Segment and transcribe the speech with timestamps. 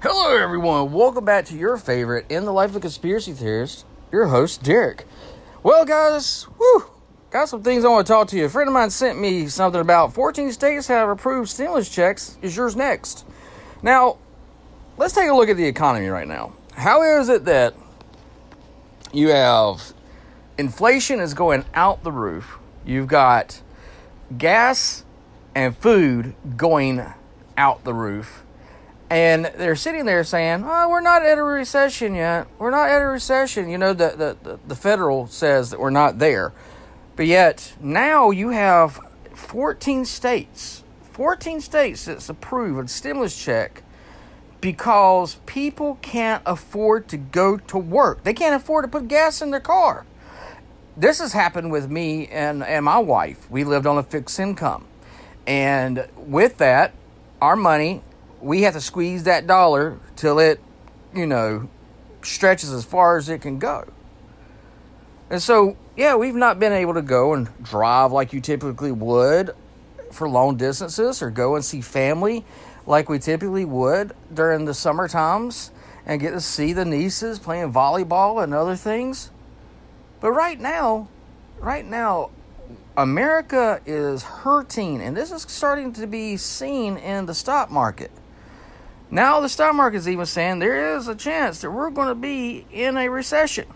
[0.00, 0.92] Hello, everyone.
[0.92, 5.04] Welcome back to your favorite in the life of conspiracy theorist, your host, Derek.
[5.64, 6.46] Well, guys,
[7.30, 8.44] got some things I want to talk to you.
[8.44, 12.38] A friend of mine sent me something about 14 states have approved stimulus checks.
[12.42, 13.26] Is yours next?
[13.82, 14.18] Now,
[14.98, 16.52] let's take a look at the economy right now.
[16.74, 17.74] How is it that
[19.12, 19.94] you have
[20.58, 22.60] inflation is going out the roof?
[22.86, 23.62] You've got
[24.36, 25.04] gas
[25.56, 27.04] and food going
[27.56, 28.44] out the roof
[29.10, 32.46] and they're sitting there saying, "Oh, we're not at a recession yet.
[32.58, 36.18] We're not at a recession." You know, the the the federal says that we're not
[36.18, 36.52] there,
[37.16, 39.00] but yet now you have
[39.34, 40.82] 14 states,
[41.12, 43.82] 14 states that's approved a stimulus check
[44.60, 48.24] because people can't afford to go to work.
[48.24, 50.04] They can't afford to put gas in their car.
[50.96, 53.48] This has happened with me and, and my wife.
[53.50, 54.86] We lived on a fixed income.
[55.46, 56.92] And with that,
[57.40, 58.02] our money
[58.40, 60.60] we have to squeeze that dollar till it,
[61.14, 61.68] you know,
[62.22, 63.84] stretches as far as it can go.
[65.30, 69.50] And so, yeah, we've not been able to go and drive like you typically would
[70.12, 72.44] for long distances or go and see family
[72.86, 75.70] like we typically would during the summer times
[76.06, 79.30] and get to see the nieces playing volleyball and other things.
[80.20, 81.08] But right now,
[81.58, 82.30] right now,
[82.96, 88.10] America is hurting, and this is starting to be seen in the stock market.
[89.10, 92.14] Now the stock market is even saying there is a chance that we're going to
[92.14, 93.66] be in a recession.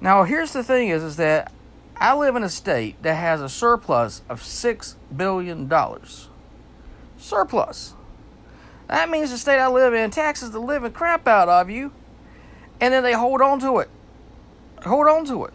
[0.00, 1.52] Now here's the thing is, is that
[1.96, 5.70] I live in a state that has a surplus of $6 billion.
[7.18, 7.94] Surplus.
[8.88, 11.92] That means the state I live in taxes the living crap out of you,
[12.80, 13.90] and then they hold on to it.
[14.84, 15.54] Hold on to it.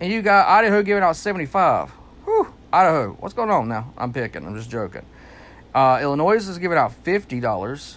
[0.00, 1.90] and you got Idaho giving out 75.
[2.24, 3.92] Whew, Idaho, what's going on now?
[3.96, 5.04] I'm picking, I'm just joking.
[5.74, 7.96] Uh, Illinois is giving out $50.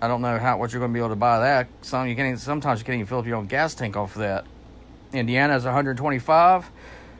[0.00, 1.68] I don't know how what you're going to be able to buy that.
[1.82, 4.20] Some you can sometimes you can't even fill up your own gas tank off of
[4.20, 4.44] that.
[5.12, 6.70] Indiana is 125.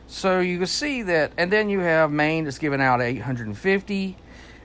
[0.09, 4.17] So you can see that, and then you have Maine that's giving out 850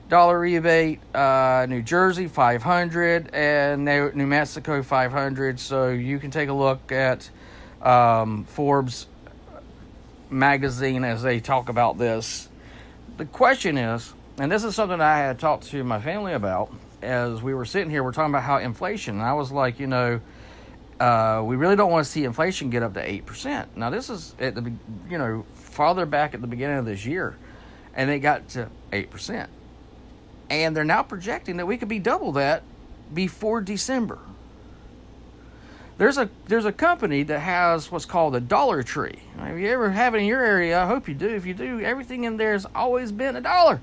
[0.08, 5.60] dollar rebate, uh, New Jersey 500, and New Mexico 500.
[5.60, 7.30] So you can take a look at
[7.82, 9.06] um, Forbes
[10.30, 12.48] magazine as they talk about this.
[13.16, 16.72] The question is, and this is something I had talked to my family about
[17.02, 19.86] as we were sitting here, we're talking about how inflation, and I was like, you
[19.86, 20.20] know,
[21.00, 23.66] uh, we really don't want to see inflation get up to 8%.
[23.76, 24.72] Now, this is at the,
[25.08, 27.36] you know, farther back at the beginning of this year,
[27.94, 29.46] and it got to 8%.
[30.50, 32.62] And they're now projecting that we could be double that
[33.14, 34.18] before December.
[35.98, 39.18] There's a there's a company that has what's called a Dollar Tree.
[39.36, 41.28] If you ever have it in your area, I hope you do.
[41.28, 43.80] If you do, everything in there has always been a dollar.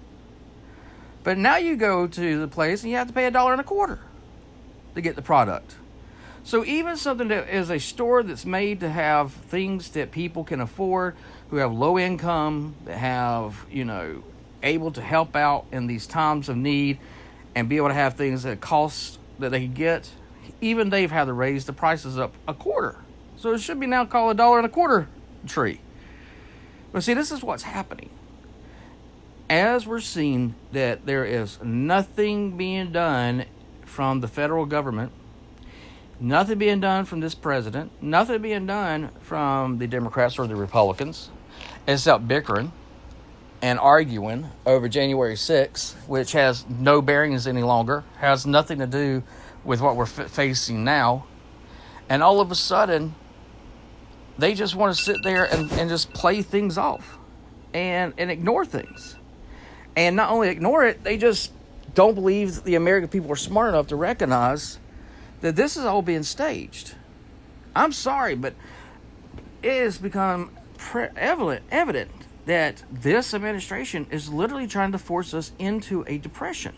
[1.23, 3.59] But now you go to the place and you have to pay a dollar and
[3.59, 3.99] a quarter
[4.95, 5.75] to get the product.
[6.45, 10.61] So even something that is a store that's made to have things that people can
[10.61, 11.15] afford,
[11.49, 14.23] who have low income, that have, you know,
[14.63, 16.99] able to help out in these times of need
[17.55, 20.09] and be able to have things that cost that they can get
[20.61, 22.97] even they've had to raise the prices up a quarter.
[23.37, 25.07] So it should be now called a dollar and a quarter
[25.47, 25.81] tree.
[26.91, 28.09] But see, this is what's happening.
[29.49, 33.45] as we're seeing that there is nothing being done
[33.85, 35.11] from the federal government,
[36.19, 41.29] nothing being done from this president, nothing being done from the Democrats or the Republicans,
[41.87, 42.71] except bickering
[43.61, 49.23] and arguing over January 6th, which has no bearings any longer, has nothing to do
[49.65, 51.25] with what we're facing now.
[52.07, 53.15] And all of a sudden,
[54.37, 57.17] they just want to sit there and, and just play things off
[57.73, 59.15] and, and ignore things.
[59.95, 61.51] And not only ignore it, they just
[61.93, 64.79] don't believe the American people are smart enough to recognize
[65.41, 66.95] that this is all being staged.
[67.75, 68.53] I'm sorry, but
[69.63, 72.11] it has become pre- evident, evident
[72.45, 76.75] that this administration is literally trying to force us into a depression.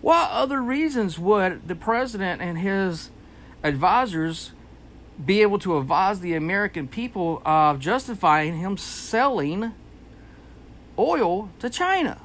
[0.00, 3.10] What other reasons would the president and his
[3.62, 4.52] advisors
[5.24, 9.72] be able to advise the American people of justifying him selling
[10.98, 12.18] oil to China?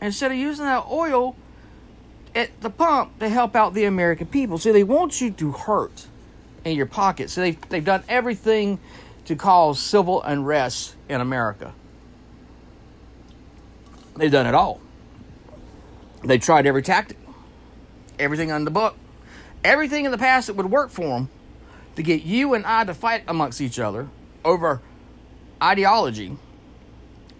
[0.00, 1.36] Instead of using that oil
[2.34, 4.58] at the pump to help out the American people.
[4.58, 6.06] See, they want you to hurt
[6.64, 7.30] in your pocket.
[7.30, 8.78] So they've, they've done everything
[9.26, 11.74] to cause civil unrest in America.
[14.16, 14.80] They've done it all.
[16.22, 17.16] They tried every tactic,
[18.18, 18.96] everything on the book,
[19.64, 21.30] everything in the past that would work for them
[21.96, 24.08] to get you and I to fight amongst each other
[24.44, 24.80] over
[25.62, 26.36] ideology.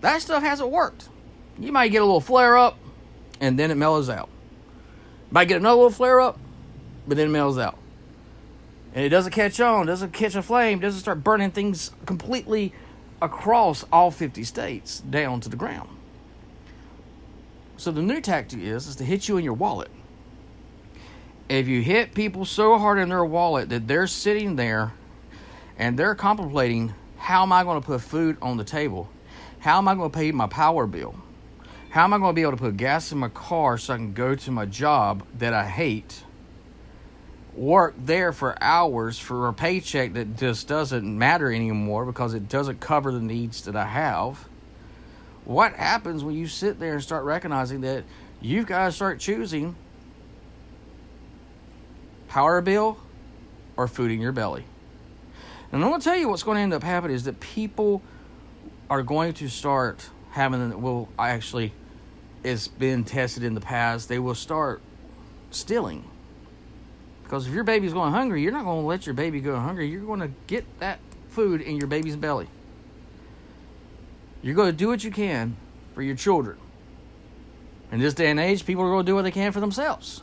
[0.00, 1.08] That stuff hasn't worked.
[1.58, 2.78] You might get a little flare up
[3.40, 4.28] and then it mellows out.
[5.30, 6.38] Might get another little flare up,
[7.06, 7.78] but then it mellows out.
[8.94, 12.72] And it doesn't catch on, doesn't catch a flame, doesn't start burning things completely
[13.22, 15.90] across all 50 states down to the ground.
[17.80, 19.90] So the new tactic is is to hit you in your wallet.
[21.48, 24.92] If you hit people so hard in their wallet that they're sitting there
[25.78, 29.08] and they're contemplating how am I going to put food on the table?
[29.60, 31.14] How am I going to pay my power bill?
[31.88, 33.96] How am I going to be able to put gas in my car so I
[33.96, 36.24] can go to my job that I hate?
[37.54, 42.80] Work there for hours for a paycheck that just doesn't matter anymore because it doesn't
[42.80, 44.49] cover the needs that I have.
[45.50, 48.04] What happens when you sit there and start recognizing that
[48.40, 49.74] you've got to start choosing
[52.28, 52.98] power bill
[53.76, 54.64] or food in your belly?
[55.72, 58.00] And I'm going to tell you what's going to end up happening is that people
[58.88, 61.72] are going to start having, well, actually,
[62.44, 64.80] it's been tested in the past, they will start
[65.50, 66.04] stealing.
[67.24, 69.88] Because if your baby's going hungry, you're not going to let your baby go hungry.
[69.88, 72.46] You're going to get that food in your baby's belly.
[74.42, 75.56] You're going to do what you can
[75.94, 76.58] for your children.
[77.92, 80.22] In this day and age, people are going to do what they can for themselves.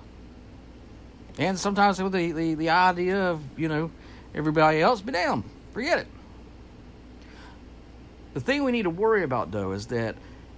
[1.37, 3.91] And sometimes with the, the, the idea of, you know,
[4.33, 6.07] everybody else, be damn, forget it.
[8.33, 10.15] The thing we need to worry about, though, is that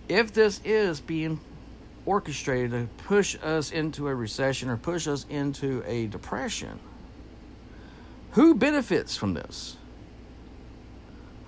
[0.08, 1.40] if this is being
[2.06, 6.80] orchestrated to push us into a recession or push us into a depression,
[8.32, 9.76] who benefits from this?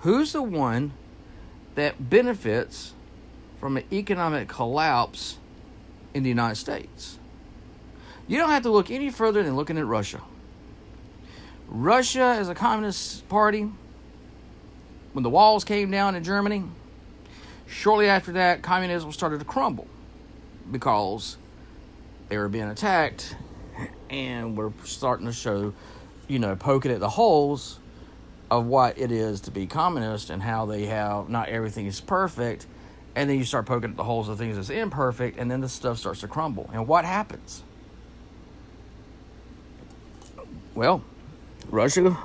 [0.00, 0.92] Who's the one
[1.74, 2.92] that benefits
[3.60, 5.38] from an economic collapse
[6.14, 7.18] in the United States?
[8.28, 10.20] You don't have to look any further than looking at Russia.
[11.68, 13.70] Russia is a communist party.
[15.12, 16.64] When the walls came down in Germany,
[17.66, 19.86] shortly after that, communism started to crumble
[20.70, 21.36] because
[22.28, 23.36] they were being attacked
[24.08, 25.74] and we're starting to show,
[26.28, 27.78] you know, poking at the holes
[28.52, 32.66] of what it is to be communist and how they have not everything is perfect.
[33.16, 35.70] And then you start poking at the holes of things that's imperfect, and then the
[35.70, 36.68] stuff starts to crumble.
[36.70, 37.62] And what happens?
[40.74, 41.02] Well,
[41.70, 42.18] Russia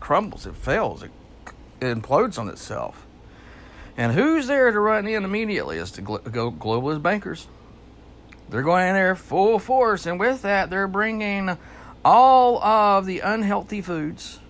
[0.00, 1.12] crumbles, it fails, it,
[1.80, 3.06] it implodes on itself.
[3.96, 7.46] And who's there to run in immediately is to the globalist bankers.
[8.48, 11.56] They're going in there full force, and with that, they're bringing
[12.04, 14.40] all of the unhealthy foods,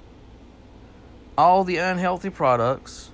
[1.36, 3.10] all the unhealthy products,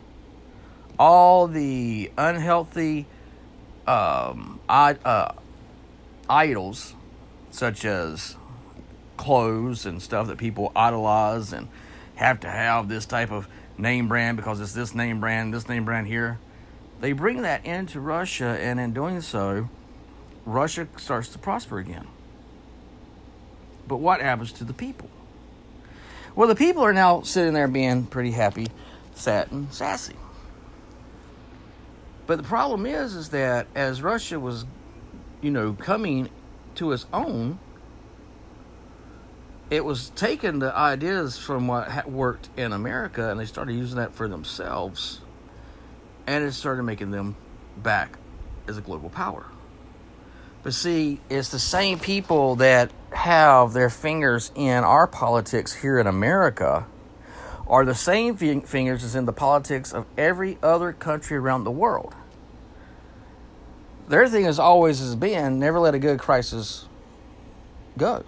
[0.98, 3.06] all the unhealthy
[3.86, 5.32] um, uh,
[6.28, 6.94] idols,
[7.50, 8.36] such as
[9.16, 11.68] clothes and stuff that people idolize and
[12.16, 15.84] have to have this type of name brand because it's this name brand, this name
[15.84, 16.38] brand here.
[17.00, 19.68] They bring that into Russia, and in doing so,
[20.46, 22.06] Russia starts to prosper again.
[23.88, 25.08] But what happens to the people?
[26.34, 28.68] Well, the people are now sitting there being pretty happy,
[29.14, 30.16] sat, and sassy.
[32.26, 34.66] But the problem is, is that as Russia was,
[35.40, 36.28] you know, coming
[36.76, 37.58] to its own,
[39.70, 44.14] it was taking the ideas from what worked in America and they started using that
[44.14, 45.20] for themselves.
[46.26, 47.36] and it started making them
[47.82, 48.18] back
[48.68, 49.46] as a global power.
[50.66, 56.08] But see, it's the same people that have their fingers in our politics here in
[56.08, 56.88] America
[57.68, 62.16] are the same fingers as in the politics of every other country around the world.
[64.08, 66.86] Their thing has always has been never let a good crisis
[67.96, 68.24] go.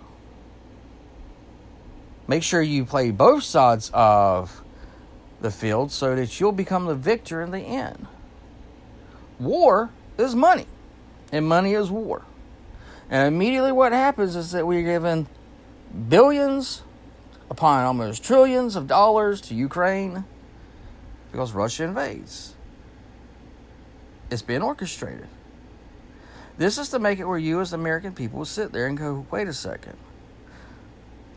[2.28, 4.62] Make sure you play both sides of
[5.40, 8.06] the field so that you'll become the victor in the end.
[9.40, 10.68] War is money,
[11.32, 12.22] and money is war.
[13.10, 15.26] And immediately what happens is that we're given
[16.08, 16.82] billions
[17.50, 20.24] upon almost trillions of dollars to Ukraine
[21.32, 22.54] because Russia invades.
[24.30, 25.28] It's been orchestrated.
[26.58, 29.48] This is to make it where you, as American people, sit there and go, wait
[29.48, 29.96] a second.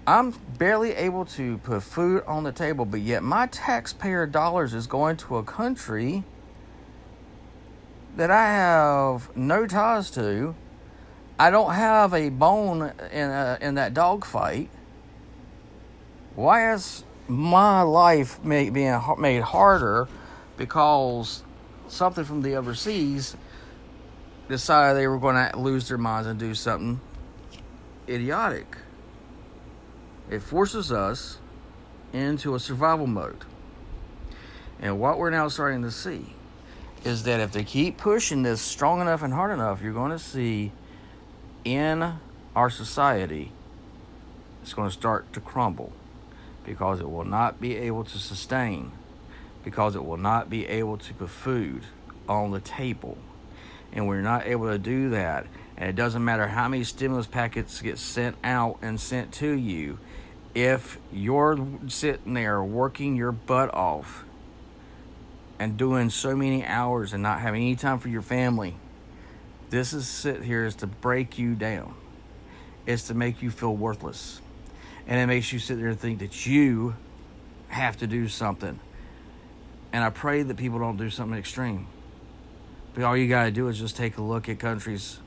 [0.07, 4.87] I'm barely able to put food on the table, but yet my taxpayer dollars is
[4.87, 6.23] going to a country
[8.15, 10.55] that I have no ties to.
[11.39, 14.69] I don't have a bone in a, in that dog fight.
[16.35, 20.07] Why is my life made, being made harder
[20.57, 21.43] because
[21.87, 23.35] something from the overseas
[24.49, 27.01] decided they were going to lose their minds and do something
[28.07, 28.77] idiotic?
[30.29, 31.39] It forces us
[32.13, 33.45] into a survival mode.
[34.79, 36.35] And what we're now starting to see
[37.03, 40.19] is that if they keep pushing this strong enough and hard enough, you're going to
[40.19, 40.71] see
[41.65, 42.13] in
[42.55, 43.51] our society,
[44.61, 45.91] it's going to start to crumble
[46.63, 48.91] because it will not be able to sustain,
[49.63, 51.83] because it will not be able to put food
[52.29, 53.17] on the table.
[53.91, 55.47] And we're not able to do that.
[55.75, 59.97] And it doesn't matter how many stimulus packets get sent out and sent to you
[60.53, 64.23] if you're sitting there working your butt off
[65.61, 68.75] and doing so many hours and not having any time for your family,
[69.69, 71.93] this is sit here is to break you down.
[72.87, 74.41] It's to make you feel worthless.
[75.05, 76.95] And it makes you sit there and think that you
[77.67, 78.79] have to do something.
[79.93, 81.85] And I pray that people don't do something extreme.
[82.95, 85.19] But all you got to do is just take a look at countries,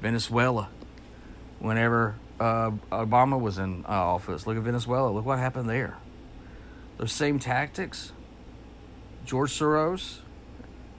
[0.00, 0.70] Venezuela,
[1.58, 4.46] whenever uh, Obama was in uh, office.
[4.46, 5.10] Look at Venezuela.
[5.10, 5.98] Look what happened there.
[6.96, 8.12] Those same tactics,
[9.24, 10.18] George Soros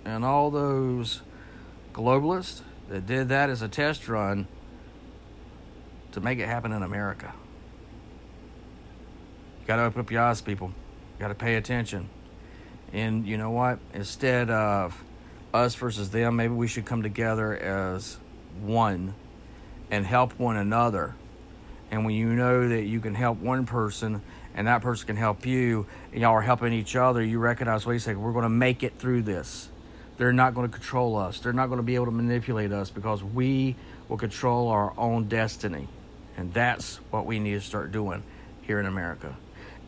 [0.05, 1.21] and all those
[1.93, 4.47] globalists that did that as a test run
[6.11, 7.33] to make it happen in America.
[9.61, 10.67] You got to open up your eyes, people.
[10.67, 12.09] You got to pay attention.
[12.91, 13.79] And you know what?
[13.93, 15.01] Instead of
[15.53, 18.17] us versus them, maybe we should come together as
[18.61, 19.15] one
[19.89, 21.15] and help one another
[21.93, 24.23] and when you know that you can help one person
[24.55, 27.97] and that person can help you, and y'all are helping each other, you recognize, wait
[27.97, 29.69] a second, we're going to make it through this.
[30.17, 31.39] They're not going to control us.
[31.39, 33.75] They're not going to be able to manipulate us because we
[34.07, 35.87] will control our own destiny.
[36.37, 38.23] And that's what we need to start doing
[38.61, 39.35] here in America.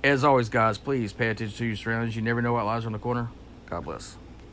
[0.04, 2.16] As always, guys, please pay attention to your surroundings.
[2.16, 3.30] You never know what lies around the corner.
[3.70, 4.18] God bless.